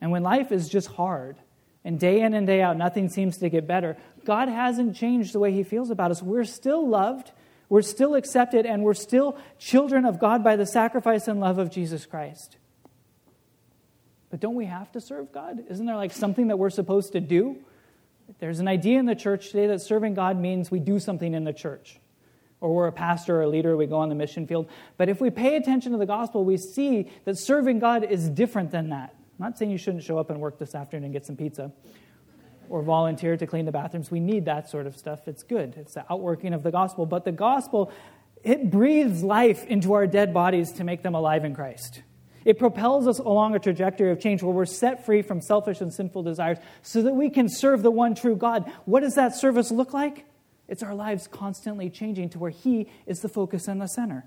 [0.00, 1.36] And when life is just hard,
[1.84, 5.38] and day in and day out, nothing seems to get better, God hasn't changed the
[5.38, 6.22] way he feels about us.
[6.22, 7.32] We're still loved,
[7.68, 11.70] we're still accepted, and we're still children of God by the sacrifice and love of
[11.70, 12.56] Jesus Christ.
[14.30, 15.64] But don't we have to serve God?
[15.68, 17.56] Isn't there like something that we're supposed to do?
[18.38, 21.44] There's an idea in the church today that serving God means we do something in
[21.44, 21.98] the church
[22.60, 24.68] or we're a pastor or a leader, we go on the mission field.
[24.96, 28.70] But if we pay attention to the gospel, we see that serving God is different
[28.70, 29.14] than that.
[29.14, 31.72] I'm not saying you shouldn't show up and work this afternoon and get some pizza
[32.68, 34.10] or volunteer to clean the bathrooms.
[34.10, 35.26] We need that sort of stuff.
[35.26, 37.06] It's good, it's the outworking of the gospel.
[37.06, 37.90] But the gospel,
[38.44, 42.02] it breathes life into our dead bodies to make them alive in Christ.
[42.44, 45.92] It propels us along a trajectory of change where we're set free from selfish and
[45.92, 48.70] sinful desires so that we can serve the one true God.
[48.86, 50.24] What does that service look like?
[50.70, 54.24] It's our lives constantly changing to where He is the focus and the center.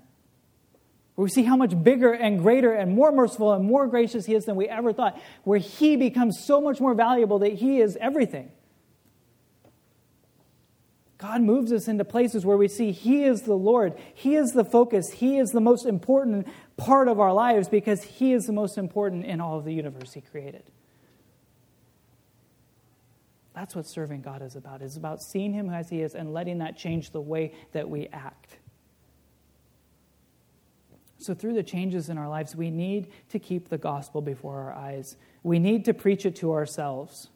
[1.14, 4.34] Where we see how much bigger and greater and more merciful and more gracious He
[4.34, 7.96] is than we ever thought, where He becomes so much more valuable that He is
[7.98, 8.52] everything.
[11.16, 14.66] God moves us into places where we see He is the Lord, He is the
[14.66, 18.76] focus, He is the most important part of our lives because He is the most
[18.76, 20.64] important in all of the universe He created.
[23.54, 24.82] That's what serving God is about.
[24.82, 28.08] It's about seeing Him as He is and letting that change the way that we
[28.08, 28.58] act.
[31.18, 34.72] So, through the changes in our lives, we need to keep the gospel before our
[34.72, 35.16] eyes.
[35.42, 37.28] We need to preach it to ourselves.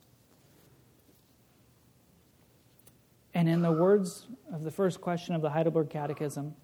[3.32, 6.54] And in the words of the first question of the Heidelberg Catechism,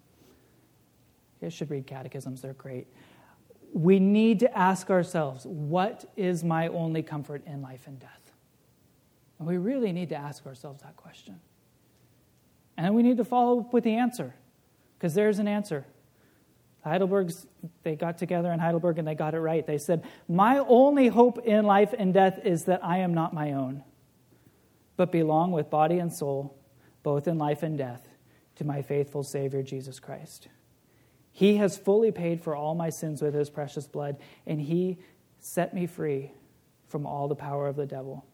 [1.41, 2.87] you should read catechisms, they're great.
[3.73, 8.24] We need to ask ourselves, what is my only comfort in life and death?
[9.39, 11.39] And we really need to ask ourselves that question.
[12.77, 14.35] And we need to follow up with the answer,
[14.97, 15.85] because there's an answer.
[16.83, 17.47] Heidelberg's,
[17.81, 19.65] they got together in Heidelberg and they got it right.
[19.65, 23.53] They said, My only hope in life and death is that I am not my
[23.53, 23.83] own,
[24.95, 26.55] but belong with body and soul,
[27.01, 28.07] both in life and death,
[28.57, 30.47] to my faithful Savior, Jesus Christ.
[31.31, 34.99] He has fully paid for all my sins with his precious blood, and he
[35.39, 36.31] set me free
[36.87, 38.25] from all the power of the devil.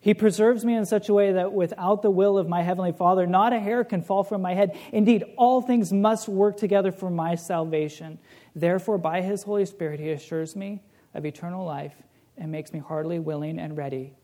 [0.00, 3.26] He preserves me in such a way that without the will of my heavenly Father,
[3.26, 4.78] not a hair can fall from my head.
[4.92, 8.18] Indeed, all things must work together for my salvation.
[8.54, 10.82] Therefore, by his Holy Spirit, he assures me
[11.14, 11.94] of eternal life
[12.36, 14.14] and makes me heartily willing and ready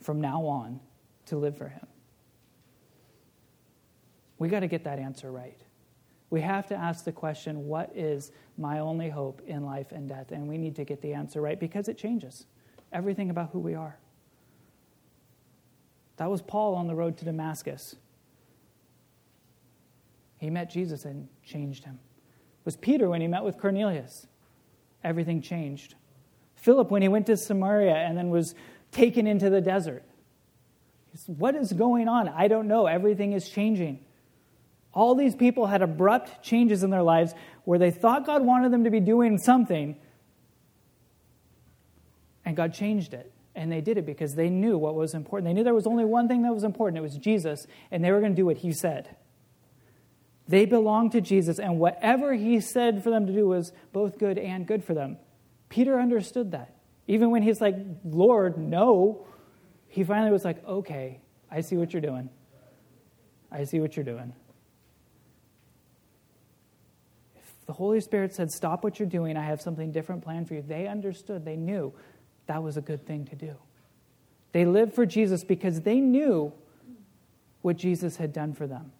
[0.00, 0.78] from now on
[1.26, 1.86] to live for him.
[4.38, 5.58] We got to get that answer right.
[6.30, 10.30] We have to ask the question, what is my only hope in life and death?
[10.30, 12.46] And we need to get the answer right because it changes
[12.92, 13.98] everything about who we are.
[16.16, 17.96] That was Paul on the road to Damascus.
[20.38, 21.94] He met Jesus and changed him.
[21.94, 24.26] It was Peter when he met with Cornelius.
[25.02, 25.94] Everything changed.
[26.56, 28.54] Philip when he went to Samaria and then was
[28.90, 30.04] taken into the desert.
[31.14, 32.28] Said, What is going on?
[32.28, 32.86] I don't know.
[32.86, 34.04] Everything is changing.
[34.92, 37.34] All these people had abrupt changes in their lives
[37.64, 39.96] where they thought God wanted them to be doing something,
[42.44, 43.32] and God changed it.
[43.54, 45.48] And they did it because they knew what was important.
[45.48, 48.10] They knew there was only one thing that was important it was Jesus, and they
[48.10, 49.16] were going to do what he said.
[50.48, 54.38] They belonged to Jesus, and whatever he said for them to do was both good
[54.38, 55.18] and good for them.
[55.68, 56.74] Peter understood that.
[57.06, 59.26] Even when he's like, Lord, no,
[59.88, 62.28] he finally was like, okay, I see what you're doing.
[63.50, 64.32] I see what you're doing.
[67.36, 70.54] If the Holy Spirit said, stop what you're doing, I have something different planned for
[70.54, 71.94] you, they understood, they knew
[72.46, 73.54] that was a good thing to do.
[74.52, 76.52] They lived for Jesus because they knew
[77.62, 78.92] what Jesus had done for them.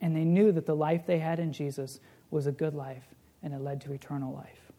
[0.00, 2.00] And they knew that the life they had in Jesus
[2.30, 3.04] was a good life
[3.42, 4.72] and it led to eternal life.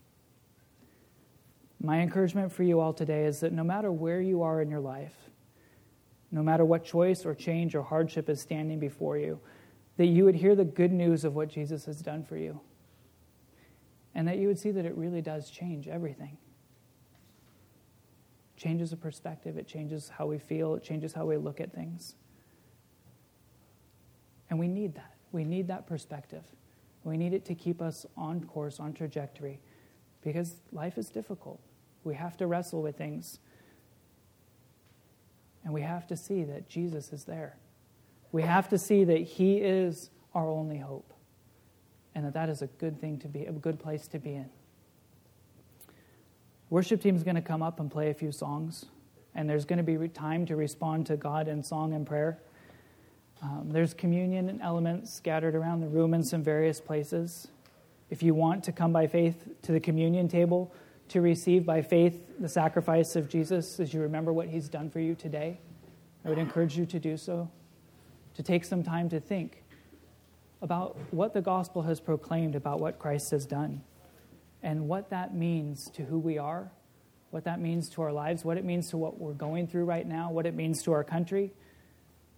[1.80, 4.80] My encouragement for you all today is that no matter where you are in your
[4.80, 5.16] life,
[6.32, 9.40] no matter what choice or change or hardship is standing before you,
[9.98, 12.60] that you would hear the good news of what Jesus has done for you.
[14.14, 16.38] And that you would see that it really does change everything
[18.62, 22.14] changes the perspective, it changes how we feel, it changes how we look at things.
[24.50, 25.16] And we need that.
[25.32, 26.44] We need that perspective
[27.04, 29.60] We need it to keep us on course, on trajectory,
[30.24, 31.60] because life is difficult.
[32.04, 33.40] We have to wrestle with things.
[35.64, 37.58] And we have to see that Jesus is there.
[38.32, 41.12] We have to see that He is our only hope.
[42.14, 44.50] And that that is a good thing to be, a good place to be in.
[46.72, 48.86] Worship team is going to come up and play a few songs,
[49.36, 52.40] and there's going to be time to respond to God in song and prayer.
[53.42, 57.50] Um, there's communion elements scattered around the room in some various places.
[58.10, 60.74] If you want to come by faith to the communion table
[61.10, 65.02] to receive by faith the sacrifice of Jesus as you remember what he's done for
[65.02, 65.60] you today,
[66.24, 67.52] I would encourage you to do so,
[68.36, 69.62] to take some time to think
[70.62, 73.84] about what the gospel has proclaimed about what Christ has done
[74.64, 76.72] and what that means to who we are,
[77.32, 80.08] what that means to our lives, what it means to what we're going through right
[80.08, 81.52] now, what it means to our country,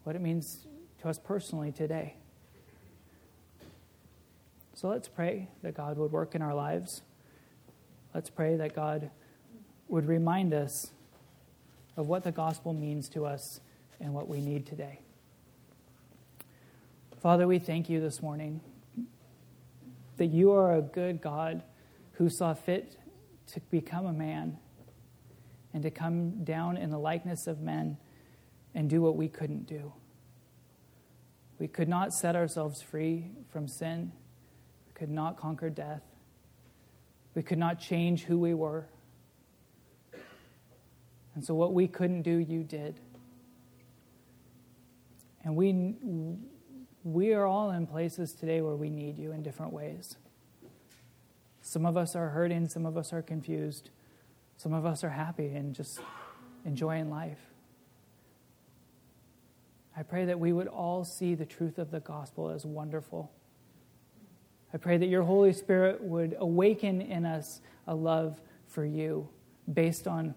[0.04, 0.68] what it means
[1.02, 2.16] to us personally today.
[4.76, 7.02] So let's pray that God would work in our lives.
[8.14, 9.10] Let's pray that God
[9.88, 10.92] would remind us
[11.98, 13.60] of what the gospel means to us
[14.00, 15.00] and what we need today.
[17.22, 18.60] Father, we thank you this morning
[20.18, 21.64] that you are a good God
[22.14, 22.98] who saw fit
[23.48, 24.58] to become a man
[25.74, 27.98] and to come down in the likeness of men
[28.76, 29.94] and do what we couldn't do.
[31.60, 34.12] We could not set ourselves free from sin.
[34.88, 36.04] We could not conquer death.
[37.36, 38.88] We could not change who we were.
[41.36, 43.00] And so, what we couldn't do, you did.
[45.44, 45.96] And we,
[47.04, 50.16] we are all in places today where we need you in different ways.
[51.74, 53.90] Some of us are hurting, some of us are confused,
[54.58, 56.00] some of us are happy and just
[56.66, 57.40] enjoying life.
[59.98, 63.32] I pray that we would all see the truth of the gospel as wonderful.
[64.72, 69.28] I pray that your Holy Spirit would awaken in us a love for you
[69.74, 70.36] based on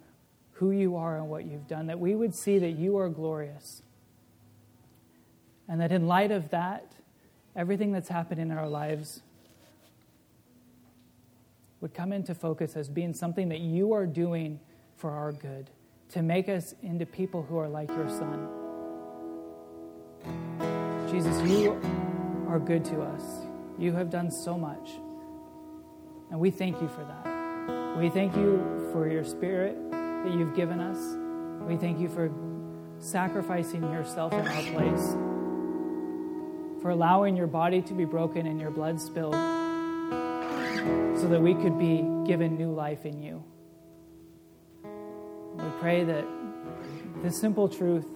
[0.53, 3.83] who you are and what you've done, that we would see that you are glorious.
[5.69, 6.95] And that in light of that,
[7.55, 9.21] everything that's happened in our lives
[11.81, 14.61] would come into focus as being something that you are doing
[14.97, 15.71] for our good,
[16.09, 18.49] to make us into people who are like your Son.
[21.11, 21.73] Jesus, you
[22.49, 23.23] are good to us.
[23.79, 24.91] You have done so much.
[26.31, 27.99] And we thank you for that.
[27.99, 30.99] We thank you for your spirit that you've given us.
[31.69, 32.33] We thank you for
[32.99, 35.13] sacrificing yourself in our place,
[36.81, 39.35] for allowing your body to be broken and your blood spilled
[41.21, 43.43] so that we could be given new life in you.
[44.85, 46.25] We pray that
[47.23, 48.07] this simple truth,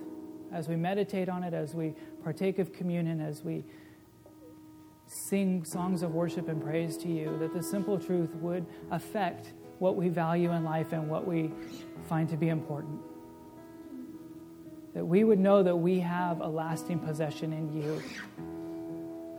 [0.52, 3.64] as we meditate on it, as we partake of communion, as we
[5.06, 9.96] sing songs of worship and praise to you, that the simple truth would affect what
[9.96, 11.50] we value in life and what we
[12.08, 13.00] find to be important.
[14.94, 18.02] That we would know that we have a lasting possession in you.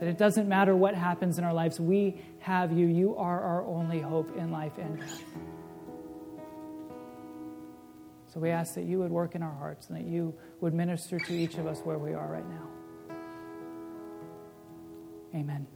[0.02, 2.88] That it doesn't matter what happens in our lives, we have you.
[2.88, 5.22] You are our only hope in life and death.
[8.26, 11.20] So we ask that you would work in our hearts and that you would minister
[11.20, 13.16] to each of us where we are right now.
[15.36, 15.68] Amen.